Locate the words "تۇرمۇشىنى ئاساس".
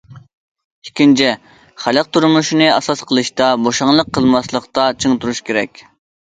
2.17-3.05